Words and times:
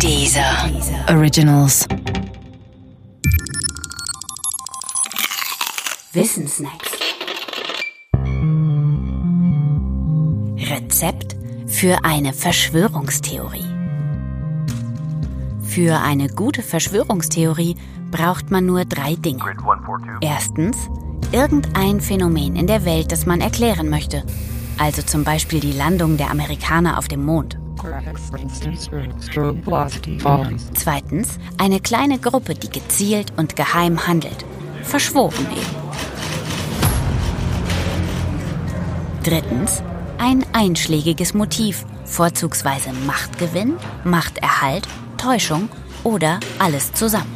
Dieser 0.00 0.70
Originals. 1.08 1.86
Wissensnacks. 6.12 6.90
Rezept 10.58 11.36
für 11.66 12.04
eine 12.04 12.32
Verschwörungstheorie. 12.32 13.64
Für 15.62 16.00
eine 16.00 16.28
gute 16.28 16.62
Verschwörungstheorie 16.62 17.76
braucht 18.10 18.50
man 18.50 18.66
nur 18.66 18.84
drei 18.84 19.14
Dinge. 19.14 19.42
Erstens, 20.20 20.76
irgendein 21.32 22.00
Phänomen 22.00 22.56
in 22.56 22.66
der 22.66 22.84
Welt, 22.84 23.10
das 23.10 23.26
man 23.26 23.40
erklären 23.40 23.88
möchte. 23.88 24.24
Also 24.78 25.02
zum 25.02 25.24
Beispiel 25.24 25.60
die 25.60 25.72
Landung 25.72 26.16
der 26.16 26.30
Amerikaner 26.30 26.98
auf 26.98 27.08
dem 27.08 27.24
Mond. 27.24 27.58
Zweitens, 30.74 31.38
eine 31.58 31.80
kleine 31.80 32.18
Gruppe, 32.18 32.54
die 32.54 32.70
gezielt 32.70 33.32
und 33.36 33.56
geheim 33.56 34.06
handelt. 34.06 34.44
Verschworen 34.82 35.46
eben. 35.52 35.84
Drittens, 39.22 39.82
ein 40.18 40.44
einschlägiges 40.52 41.34
Motiv, 41.34 41.84
vorzugsweise 42.04 42.92
Machtgewinn, 43.06 43.74
Machterhalt, 44.04 44.86
Täuschung 45.16 45.68
oder 46.04 46.40
alles 46.58 46.92
zusammen. 46.92 47.34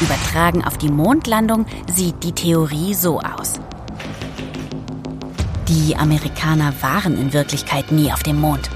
Übertragen 0.00 0.64
auf 0.64 0.78
die 0.78 0.90
Mondlandung 0.90 1.66
sieht 1.92 2.24
die 2.24 2.32
Theorie 2.32 2.92
so 2.92 3.20
aus. 3.20 3.60
Die 5.72 5.96
Amerikaner 5.96 6.74
waren 6.82 7.16
in 7.16 7.32
Wirklichkeit 7.32 7.92
nie 7.92 8.12
auf 8.12 8.22
dem 8.22 8.38
Mond. 8.38 8.68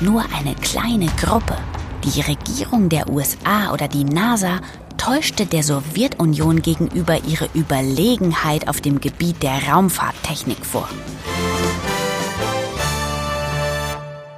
Nur 0.00 0.24
eine 0.34 0.54
kleine 0.54 1.04
Gruppe, 1.20 1.54
die 2.02 2.22
Regierung 2.22 2.88
der 2.88 3.10
USA 3.10 3.74
oder 3.74 3.88
die 3.88 4.04
NASA, 4.04 4.60
täuschte 4.96 5.44
der 5.44 5.62
Sowjetunion 5.62 6.62
gegenüber 6.62 7.18
ihre 7.26 7.50
Überlegenheit 7.52 8.68
auf 8.68 8.80
dem 8.80 9.02
Gebiet 9.02 9.42
der 9.42 9.68
Raumfahrttechnik 9.68 10.64
vor. 10.64 10.88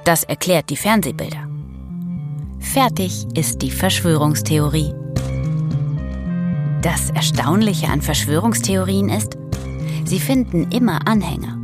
Das 0.03 0.25
erklärt 0.25 0.69
die 0.71 0.77
Fernsehbilder. 0.77 1.47
Fertig 2.59 3.27
ist 3.33 3.61
die 3.61 3.71
Verschwörungstheorie. 3.71 4.93
Das 6.81 7.11
Erstaunliche 7.11 7.87
an 7.87 8.01
Verschwörungstheorien 8.01 9.07
ist, 9.07 9.37
sie 10.03 10.19
finden 10.19 10.69
immer 10.69 11.07
Anhänger. 11.07 11.60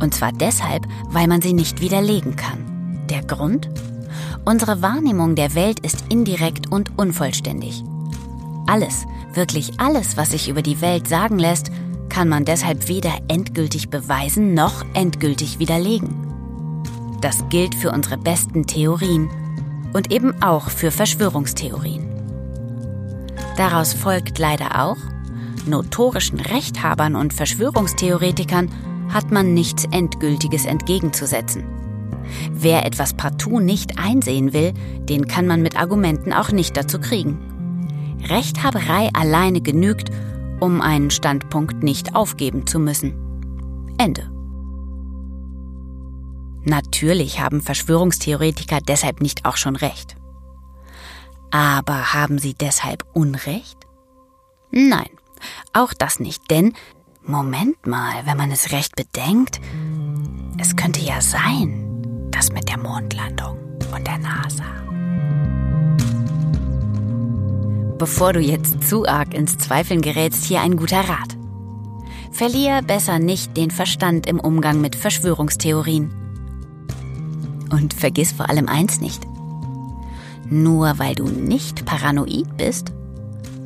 Und 0.00 0.14
zwar 0.14 0.32
deshalb, 0.32 0.86
weil 1.08 1.26
man 1.26 1.42
sie 1.42 1.52
nicht 1.52 1.80
widerlegen 1.80 2.36
kann. 2.36 3.06
Der 3.08 3.22
Grund? 3.22 3.68
Unsere 4.44 4.82
Wahrnehmung 4.82 5.34
der 5.34 5.54
Welt 5.54 5.80
ist 5.80 6.04
indirekt 6.08 6.70
und 6.70 6.98
unvollständig. 6.98 7.84
Alles, 8.66 9.04
wirklich 9.34 9.80
alles, 9.80 10.16
was 10.16 10.30
sich 10.30 10.48
über 10.48 10.62
die 10.62 10.80
Welt 10.80 11.08
sagen 11.08 11.38
lässt, 11.38 11.70
kann 12.08 12.28
man 12.28 12.44
deshalb 12.44 12.88
weder 12.88 13.12
endgültig 13.28 13.90
beweisen 13.90 14.54
noch 14.54 14.84
endgültig 14.94 15.58
widerlegen. 15.58 16.30
Das 17.20 17.44
gilt 17.50 17.74
für 17.74 17.92
unsere 17.92 18.16
besten 18.16 18.66
Theorien 18.66 19.28
und 19.92 20.12
eben 20.12 20.42
auch 20.42 20.70
für 20.70 20.90
Verschwörungstheorien. 20.90 22.06
Daraus 23.56 23.92
folgt 23.92 24.38
leider 24.38 24.82
auch, 24.82 24.96
notorischen 25.66 26.40
Rechthabern 26.40 27.14
und 27.14 27.34
Verschwörungstheoretikern 27.34 28.70
hat 29.12 29.30
man 29.30 29.54
nichts 29.54 29.84
Endgültiges 29.90 30.64
entgegenzusetzen. 30.64 31.64
Wer 32.52 32.86
etwas 32.86 33.14
partout 33.14 33.60
nicht 33.60 33.98
einsehen 33.98 34.52
will, 34.52 34.72
den 35.00 35.26
kann 35.26 35.46
man 35.46 35.62
mit 35.62 35.76
Argumenten 35.76 36.32
auch 36.32 36.52
nicht 36.52 36.76
dazu 36.76 37.00
kriegen. 37.00 37.38
Rechthaberei 38.28 39.10
alleine 39.12 39.60
genügt, 39.60 40.10
um 40.60 40.80
einen 40.80 41.10
Standpunkt 41.10 41.82
nicht 41.82 42.14
aufgeben 42.14 42.66
zu 42.66 42.78
müssen. 42.78 43.14
Ende. 43.98 44.30
Natürlich 46.64 47.40
haben 47.40 47.62
Verschwörungstheoretiker 47.62 48.80
deshalb 48.80 49.22
nicht 49.22 49.46
auch 49.46 49.56
schon 49.56 49.76
recht. 49.76 50.16
Aber 51.50 52.12
haben 52.12 52.38
sie 52.38 52.54
deshalb 52.54 53.04
Unrecht? 53.14 53.78
Nein, 54.70 55.08
auch 55.72 55.94
das 55.94 56.20
nicht, 56.20 56.50
denn 56.50 56.74
Moment 57.22 57.86
mal, 57.86 58.24
wenn 58.24 58.36
man 58.38 58.50
es 58.50 58.72
recht 58.72 58.96
bedenkt, 58.96 59.60
es 60.58 60.74
könnte 60.74 61.00
ja 61.00 61.20
sein, 61.20 62.28
dass 62.30 62.50
mit 62.50 62.68
der 62.68 62.78
Mondlandung 62.78 63.58
und 63.94 64.06
der 64.06 64.18
NASA. 64.18 64.64
Bevor 67.98 68.32
du 68.32 68.40
jetzt 68.40 68.88
zu 68.88 69.06
arg 69.06 69.34
ins 69.34 69.58
Zweifeln 69.58 70.00
gerätst, 70.00 70.44
hier 70.44 70.62
ein 70.62 70.76
guter 70.76 71.00
Rat. 71.00 71.36
Verlier 72.32 72.80
besser 72.80 73.18
nicht 73.18 73.54
den 73.56 73.70
Verstand 73.70 74.26
im 74.26 74.40
Umgang 74.40 74.80
mit 74.80 74.96
Verschwörungstheorien. 74.96 76.10
Und 77.70 77.92
vergiss 77.92 78.32
vor 78.32 78.48
allem 78.48 78.66
eins 78.66 79.00
nicht. 79.00 79.22
Nur 80.48 80.98
weil 80.98 81.14
du 81.14 81.24
nicht 81.24 81.84
paranoid 81.84 82.56
bist, 82.56 82.92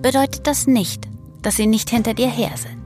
bedeutet 0.02 0.48
das 0.48 0.66
nicht, 0.66 1.08
dass 1.40 1.56
sie 1.56 1.66
nicht 1.66 1.90
hinter 1.90 2.14
dir 2.14 2.28
her 2.28 2.52
sind. 2.56 2.83